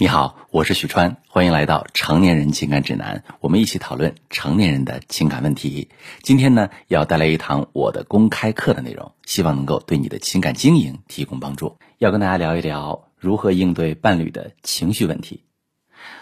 [0.00, 5.90] 你好，我是许川，欢迎来到成年人情感指南，我们一起讨论成年人的情感问题。
[6.22, 11.76] 今天呢，要带来一堂我的公开课的内容，希望能够对你的情感经营提供帮助。
[11.98, 15.44] 要跟大家聊一聊如何应对伴侣的情绪问题。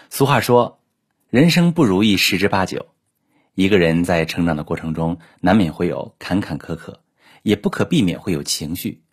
[0.09, 0.81] 俗话说，
[1.29, 2.87] 人生不如意十之八九，
[3.55, 6.97] 一个人在成长的过程中，难免会有坎坎坷坷，
[7.43, 9.03] 也不可避免会有情绪。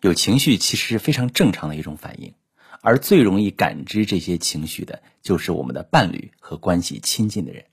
[0.00, 2.32] 有情绪其实是非常正常的一种反应。
[2.80, 7.64] 而最容易感知这些情绪的，就是我们的伴侣和关系亲近的人。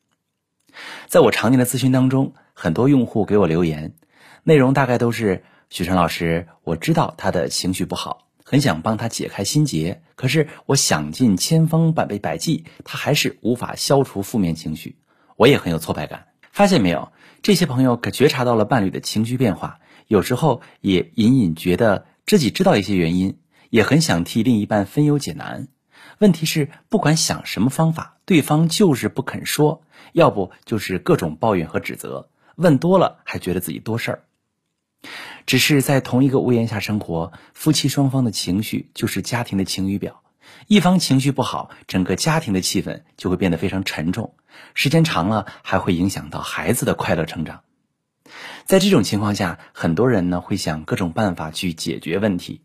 [1.07, 3.93] 在我常年的咨询当中，很多用户给我留言，
[4.43, 14.97] 内容大概都是：许晨老师，我知道他的情绪不好，很想帮他解开心结，可是我想尽千方百百计，他还是无法消除负面情绪，
[15.37, 16.27] 我也很有挫败感。
[16.51, 17.11] 发现没有，
[17.41, 23.37] 这些朋友可觉察到了伴侣的情绪变化，有时候也隐隐觉得自己知道一些原因。
[23.75, 25.67] 也很想替另一半分忧解难，
[26.19, 34.23] 问题是不管想什么方法，对方就是不肯说，要不就是各种抱怨和指责，问多了还觉得自己多事儿。
[35.45, 40.23] 只是在同一个屋檐下生活，夫妻双方的情绪就是家庭的晴雨表，
[40.67, 44.35] 一方情绪不好，整个家庭的气氛就会变得非常沉重，
[44.73, 47.59] 时间长了还会影响到孩子的快乐成长。
[48.63, 52.61] 在这种情况下，很多人呢会想各种办法去解决问题。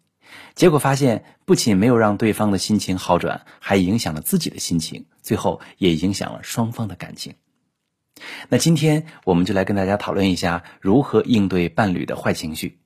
[0.55, 7.35] 结果发现，不仅没有让对方的心情好转，还影响了自己的心情，最后也影响了双方的感情。
[8.49, 12.81] 那今天我们就来跟大家讨论一下如何应对伴侣的坏情绪。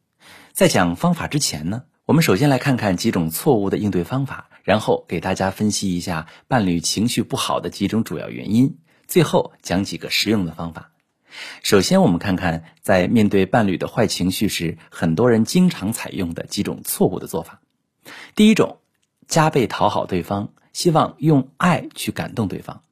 [0.53, 8.79] 在讲方法之前呢，我们首先来看看几种错误的应对方法，然后给大家分析一下伴侣情绪不好的几种主要原因，
[9.09, 10.93] 最后讲几个实用的方法。
[11.63, 17.61] 首先，我们看看在面对伴侣的坏情绪时，很多人经常采用的几种错误的做法。
[18.35, 18.79] 第一种，
[19.27, 22.83] 加倍讨好对方，希望用爱去感动对方。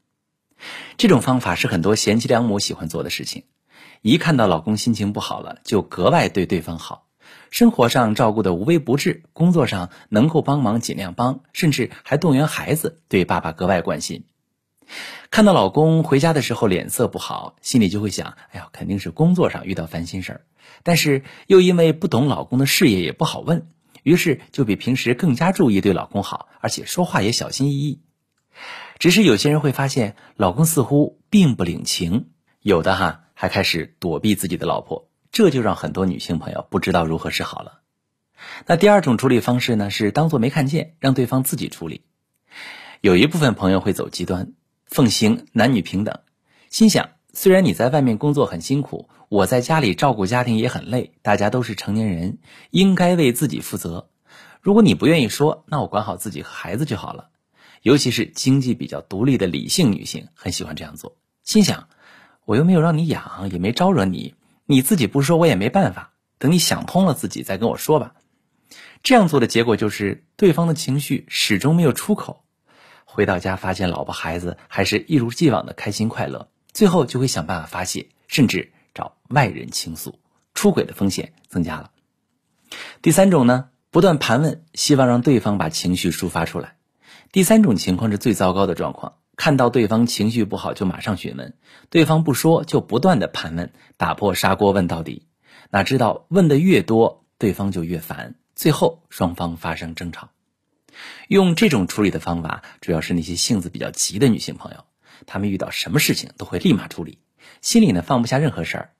[0.96, 3.44] 这种方法是很多贤妻良母喜欢做的事情。
[4.00, 7.06] 一看到老公心情不好了，就格外对对方好，
[7.50, 14.24] 生活上照顾的无微不至，工作上能够帮忙尽量帮，甚至还动员孩子对爸爸格外关心。
[15.30, 20.40] 看到老公回家的时候脸色不好，心里就会想：哎呀，肯定是工作上遇到烦心事儿。
[20.82, 23.68] 但是又因为不懂老公的事业，也不好问，
[24.02, 28.00] 于是就比平时更加注意对老公好，而且说话也小心翼翼。
[28.98, 32.26] 只是有些人会发现，老公似乎并不领情，
[32.60, 37.80] 有的哈还开始躲避自己的老婆，这就让很多女性朋友不知道如何是好了。
[38.66, 42.02] 那第二种处理方式呢，是当做没看见，让对方自己处理。
[43.00, 44.52] 有一部分朋友会走极端。
[44.92, 46.20] 奉行男女平等，
[46.68, 52.36] 心想虽然你在外面工作很辛苦，我在家里照顾家庭也很累，大家都是成年人，
[52.72, 54.10] 应该为自己负责。
[54.60, 57.30] 如果你不愿意说，那我管好自己和孩子就好了。
[57.80, 61.16] 尤其是经济比较独立的理性女性，很喜欢这样做。
[61.42, 61.88] 心想，
[62.44, 64.34] 我又没有让你养，也没招惹你，
[64.66, 66.12] 你自己不说，我也没办法。
[66.36, 68.12] 等你想通了，自己再跟我说吧。
[69.02, 72.44] 这样做的结果就是，对方的情绪始终没有出口。
[73.12, 80.18] 回到家，发现老婆孩子还是一如既往的开心快乐，最后就会想办法发泄，甚至找外人倾诉，
[80.54, 81.90] 出轨的风险增加了。
[83.02, 86.76] 第三种呢，不断盘问，希望让对方把情绪抒发出来。
[87.32, 91.52] 第三种情况是最糟糕的状况，看到对方情绪不好就马上询问，
[91.90, 95.26] 对方不说就不断的盘问，打破砂锅问到底。
[95.68, 100.30] 哪知道问的越多，对方就越烦，最后双方发生争吵。
[101.28, 104.84] 用这种处理的方法，主要是那些性子比较急的女性朋友，
[105.26, 107.18] 她们遇到什么事情都会立马处理，
[107.60, 108.90] 心里呢放不下任何事儿，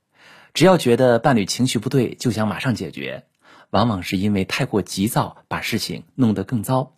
[0.54, 3.24] 只要觉得伴侣情绪不对，就想马上解决，
[3.70, 6.96] 往往是因为太过急躁，把事情弄得更糟。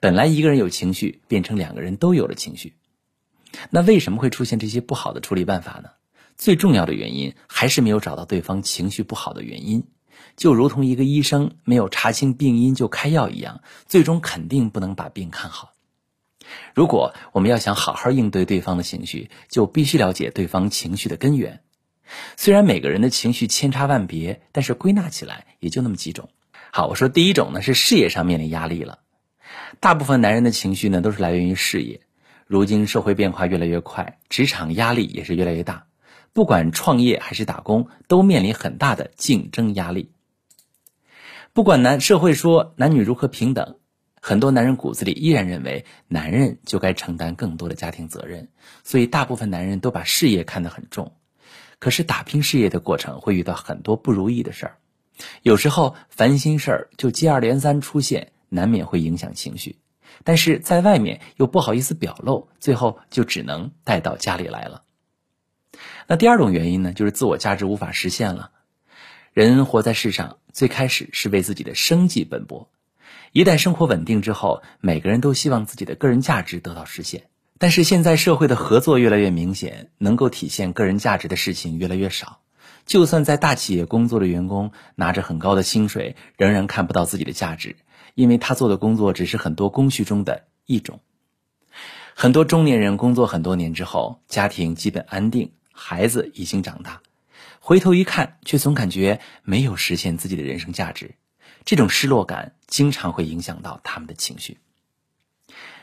[0.00, 2.76] 本来一个人有情绪，变成两个人都有了情绪，
[3.70, 5.90] 那为什么会出现这些不好的处理办法呢？
[6.36, 9.86] 最重要的原因还是没有找到对方情绪不好的原因。
[10.36, 15.72] 就如同一个医生没有查清病因就开药一样，最终肯定不能把病看好。
[16.74, 21.62] 如果我们要想好好应对对方的情绪，就必须了解对方情绪的根源。
[22.36, 26.28] 虽然每个人的情绪千差万别，但是归纳起来也就那么几种。
[26.70, 28.98] 好，我说第一种呢是事业上面临压力了。
[29.80, 32.00] 大部分男人的情绪呢都是来源于事业。
[32.46, 35.86] 如今社会变化越来越快，职场压力也是越来越大。
[36.34, 40.10] 不管创业还是打工，都面临很大的竞争压力。
[41.54, 43.76] 不管男社会说男女如何平等，
[44.20, 48.48] 很多男人骨子里依然认为男人就该承担更多的家庭责任，
[48.82, 51.12] 所以大部分男人都把事业看得很重。
[51.78, 54.78] 可是打拼事业的过程会遇到很多不如意的事儿，
[55.42, 59.78] 有时候烦心事儿就接二连三出现，难免会影响情绪。
[60.24, 64.82] 但是在外面又不好意思表露，最后就只能带到家里来了。
[66.08, 68.50] 那第二种原因呢，就是自我价值无法实现了。
[69.32, 72.70] 人活在世上，最开始是为自己的生计奔波，
[73.32, 77.24] 一旦生活稳定之后，每个人都希望自己的个人价值得到实现。
[77.58, 82.38] 但是现在社会的合作越来越明显，能够体现个人价值的事情越来越少。
[82.86, 87.74] 就算在大企业工作的员工，拿着很高的薪水，仍然看不到自己的价值，
[88.14, 91.00] 因为他做的工作只是很多工序中的一种。
[92.14, 97.00] 很多中年人工作很多年之后，家庭基本安定，孩子已经长大，
[97.66, 101.14] 回头一看，却总感觉没有实现自己的人生价值，
[101.64, 104.58] 这种失落感经常会影响到他们的情绪。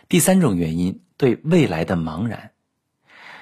[0.07, 2.51] 第三种原因，对未来的茫然。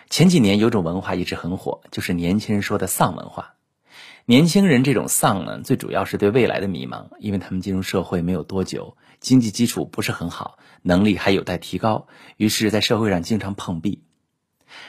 [0.09, 3.55] 前几年有种文化一直很火，就是年轻人说的丧文化。
[4.23, 12.07] 年轻人这种丧呢，最主要是对未来的迷茫，因为他们进入社会没有多久，经济基础不是很好，能力还有待提高，
[12.37, 14.01] 于是，在社会上经常碰壁。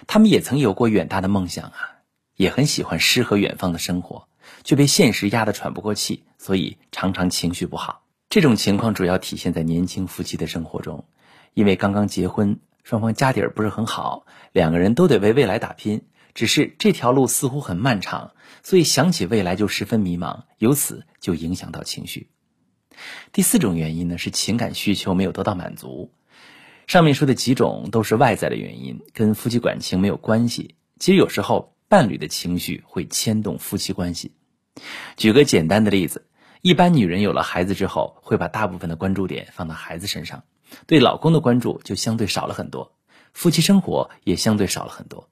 [0.06, 1.96] 他们也曾有过远大的梦想啊，
[2.40, 4.26] 也很喜欢诗和远方的生活，
[4.64, 8.06] 却被现实压得喘不过气，所以常常情绪不好。
[8.30, 11.04] 这种情况主要体现在年轻夫妻的生活中，
[11.52, 12.58] 因为刚刚结婚。
[12.82, 18.32] 双方家底儿不是很好，两个人都得为未来打拼，只是这条路似乎很漫长，
[18.62, 22.30] 所以想起未来就十分迷茫，由此就影响到情绪。
[23.32, 26.10] 第四种原因呢是情感需求没有得到满足。
[26.86, 30.76] 上面说的几种都是外在的原因，跟夫妻感情没有关系。
[30.98, 34.30] 其实有时候伴侣的情绪会牵动夫妻关系。
[35.16, 36.28] 举个简单的例子，
[36.62, 40.44] 一般女人有了孩子之后，会把大部分的关注点放到孩子身上。
[40.86, 42.92] 对老公的关注就相对少了很多，
[43.32, 45.28] 夫妻生活也相对少了很多。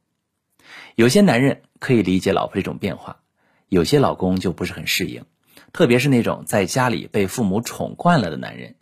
[0.97, 3.21] 有些男人可以理解老婆这种变化，
[3.69, 5.27] 有些老公就不是很适应，
[5.73, 8.75] 特别是那种在家里被父母宠惯了的男人，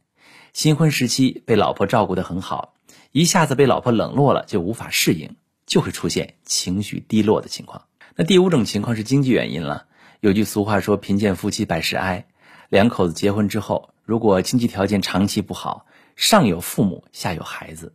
[0.55, 2.73] 新婚时期被老婆照顾得很好，
[3.13, 7.83] 一下子被老婆冷落了就无法适应，就会出现情绪低落的情况。
[8.15, 9.87] 那第五种情况是经济原因了。
[10.21, 12.27] 有句俗话说“贫贱夫妻百事哀”，
[12.71, 15.85] 两口子结婚之后，如果经济条件长期不好，
[16.17, 17.95] 上有父母，下有孩子。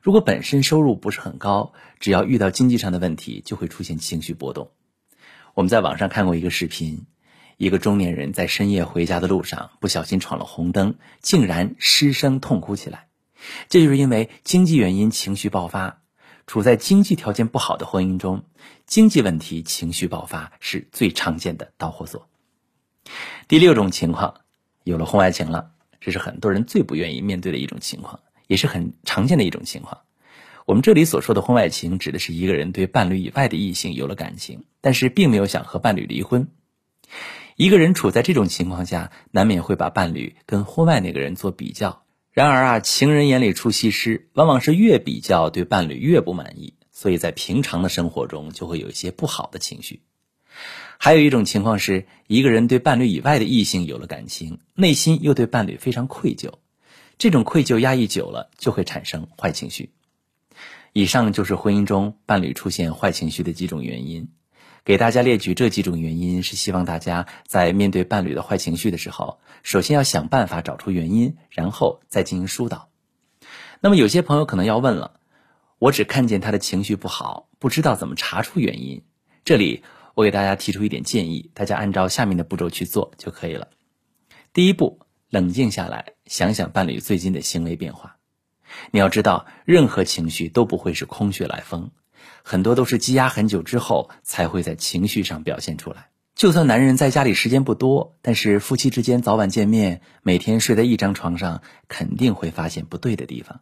[0.00, 4.70] 如果本身收入不是很高，只要遇到经济上的问题，就会出现情绪波动。
[5.54, 7.04] 我们在网上看过一个视频，
[7.58, 13.08] 一个中年人在深夜回家的路上不小心闯了红灯，竟然失声痛哭起来。
[13.68, 16.00] 这就是因为经济原因情绪爆发。
[16.48, 18.42] 处在经济条件不好的婚姻中，
[18.86, 22.26] 经济问题情绪爆发是最常见的导火索。
[23.48, 24.40] 第六种情况，
[24.82, 25.72] 有了婚外情了。
[26.00, 30.00] 这是很多人最不愿意面对的一种情况，也是很常见的一种情况。
[30.64, 36.48] 我们这里所说的婚外情，指的是一个人对伴侣以外的异性有了感情，但是并没有想和伴侣离婚。
[37.56, 42.04] 一个人处在这种情况下，难免会把伴侣跟婚外那个人做比较。
[42.38, 50.02] 然而啊，情人眼里出西施，往往是越比较对伴侣越不满意，所以在平常的生活中就会有一些不好的情绪。
[50.98, 56.52] 还有一种情况是，一个人对伴侣以外的异性有了感情，内心又对伴侣非常愧疚，
[57.18, 59.90] 这种愧疚压抑久了，就会产生坏情绪。
[60.92, 64.28] 以上就是婚姻中伴侣出现坏情绪的几种原因。
[64.88, 72.88] 给大家列举这几种原因，是希望大家在面对伴侣的坏情绪的时候，首先要想办法找出原因，然后再进行疏导。
[73.80, 75.20] 那么有些朋友可能要问了，
[75.78, 79.02] 我只看见他的情绪不好，不知道怎么查出原因。
[79.44, 79.84] 这里。
[80.14, 83.68] 我给大家提出一点建议，大家按照下面的步骤去做就可以了。
[84.52, 88.16] 第一步，冷静下来，想想伴侣最近的行为变化。
[88.90, 91.92] 你要知道，任何情绪都不会是空穴来风，
[92.42, 96.08] 很多都是积压很久之后才会在情绪上表现出来。
[96.34, 103.60] 就算男人在家里时间不多，但是夫妻之间早晚见面，每天睡在一张床上，肯定会发现不对的地方。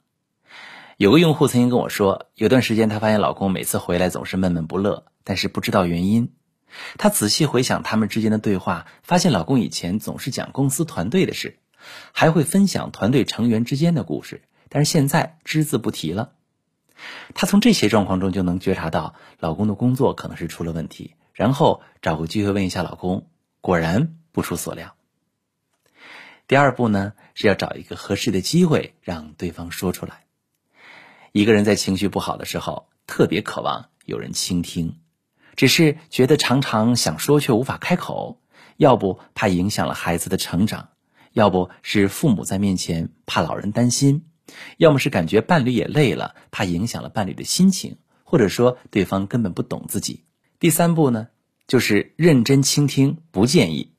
[0.98, 6.32] 有个用户曾经跟我说，有段时间她发现老公每次回来总是闷闷不乐，但是不知道原因。
[6.98, 11.58] 她仔细回想他们之间的对话，发现老公以前总是讲公司团队的事，
[12.12, 16.32] 还会分享团队成员之间的故事，但是现在只字不提了。
[17.34, 23.28] 她从这些状况中就能觉察到老公的工作可能是出了问题，然后找个机会问一下老公，
[23.60, 24.94] 果然不出所料。
[26.46, 30.24] 第二步呢，是要找一个合适的机会让对方说出来。
[31.32, 35.00] 一个人在情绪不好的时候，特别渴望有人倾听。
[35.56, 38.40] 只是觉得常常想说却无法开口，
[38.76, 40.90] 要不怕影响了孩子的成长，
[41.32, 44.26] 要不是父母在面前怕老人担心，
[44.76, 50.24] 要么是感觉伴侣也累了，怕影响了伴侣的心情，或者说对方根本不懂自己。
[50.58, 51.28] 第三步呢，
[51.66, 53.92] 就是认真倾听，不建议。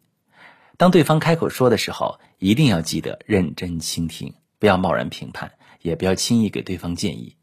[0.78, 5.52] 当对方开口说的时候，一定要记得认真倾听，不要贸然评判，
[5.82, 7.36] 也不要轻易给对方建议。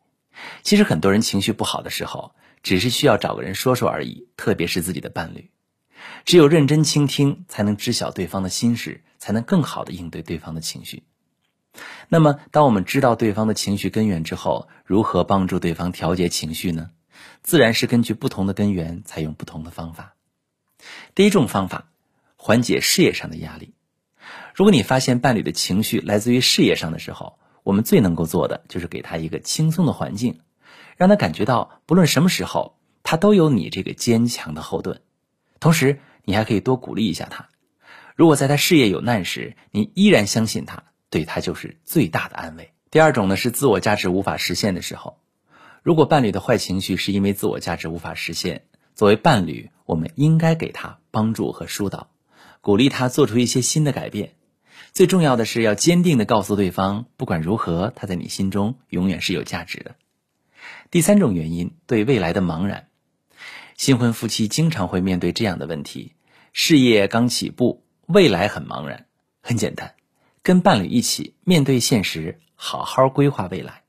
[0.63, 5.51] 其实很多人情绪不好的时候，只是需要找个人说说而已，特别是自己的伴侣。
[6.25, 11.03] 只有认真倾听，才能知晓对方的心事，才能更好的应对对方的情绪。
[12.09, 16.91] 那么，当我们知道对方的情绪根源之后，如何帮助对方调节情绪呢？
[17.43, 20.15] 自然是根据不同的根源，采用不同的方法。
[21.15, 21.89] 第一种方法，
[22.37, 23.75] 缓解事业上的压力。
[24.55, 30.41] 如果你发现伴侣的情绪来自于事业上的时候，我们最能够做的就是给他一个轻松的环境，
[30.97, 35.01] 让他感觉到不论什么时候，他都有你这个坚强的后盾。
[35.61, 37.49] 同时，你还可以多鼓励一下他。
[38.15, 42.73] 如果在他事业有难时，你依然相信他，对他就是最大的安慰。
[42.91, 45.21] 第二种呢，是自我价值无法实现的时候，
[45.85, 48.65] 如果伴侣的坏情绪是因为自我价值无法实现，
[48.97, 52.11] 作为伴侣，我们应该给他帮助和疏导，
[52.61, 54.35] 鼓励他做出一些新的改变。
[54.91, 59.95] 最重要的是要坚定的告诉对方，不管如何，他在你心中永远是有价值的。
[60.91, 62.89] 第三种原因，对未来的茫然。
[63.77, 66.15] 新婚夫妻经常会面对这样的问题：
[66.53, 69.07] 事业刚起步，未来很茫然。
[69.47, 69.95] 很简单，
[70.45, 73.83] 跟伴侣一起面对现实，好好规划未来。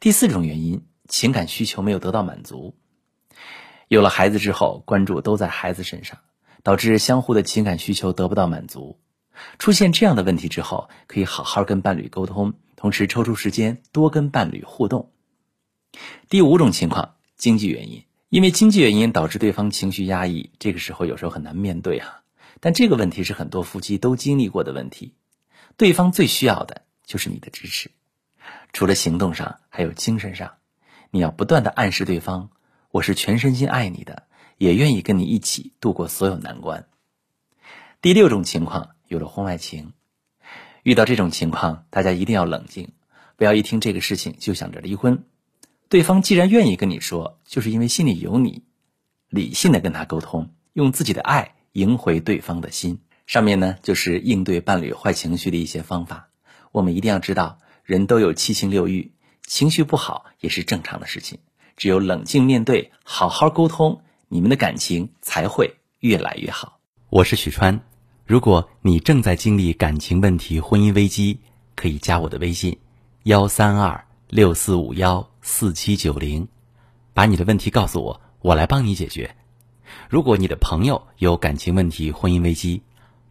[0.00, 2.74] 第四种原因，情感需求没有得到满足。
[3.88, 6.18] 有了孩子之后，关注都在孩子身上，
[6.62, 9.00] 导致相互的情感需求得不到满足。
[9.58, 15.10] 出现这样的问题之后，可以好好跟伴侣沟通，同时抽出时间多跟伴侣互动。
[16.28, 18.04] 第五种情况，经济原因。
[18.28, 22.20] 因为经济原因导致对方情绪压抑，这个时候有时候很难面对啊。
[22.60, 25.14] 但这个问题是很多夫妻都经历过的问题，
[25.76, 27.90] 对方最需要的就是你的支持，
[28.72, 30.54] 除了行动上，还有精神上，
[31.10, 32.50] 你要不断的暗示对方，
[32.90, 34.24] 我是全身心爱你的，
[34.58, 36.86] 也愿意跟你一起度过所有难关。
[38.00, 39.92] 第六种情况，有了婚外情，
[40.82, 42.92] 遇到这种情况，大家一定要冷静，
[43.36, 45.24] 不要一听这个事情就想着离婚。
[45.88, 48.64] 对方既然愿意跟你说，就是因为心里有你，
[49.28, 53.00] 理性的跟他沟通，用自己的爱赢回对方的心。
[53.26, 56.28] 上面呢就是应对伴侣坏情绪的一些方法。
[56.70, 59.12] 我们一定要知道，人都有七情六欲，
[59.46, 61.38] 情绪不好也是正常的事情。
[61.76, 66.80] 只有冷静面对，好好沟通，你们的感情才会越来越好。
[67.10, 67.80] 我是许川，
[68.24, 71.40] 如果你正在经历感情问题、婚姻危机，
[71.74, 72.78] 可以加我的微信：
[73.24, 75.28] 幺三二六四五幺。
[75.44, 76.46] 四七九零，
[77.14, 79.34] 把你的问题告诉我，我来帮你解决。
[80.08, 82.84] 如果你的朋友有感情问题、婚姻危机，